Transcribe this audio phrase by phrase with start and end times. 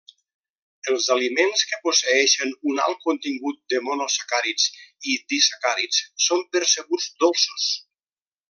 [0.91, 4.67] Els aliments que posseeixen un alt contingut de monosacàrids
[5.15, 7.73] i disacàrids són percebuts dolços.